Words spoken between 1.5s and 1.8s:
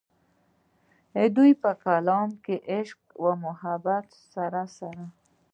پۀ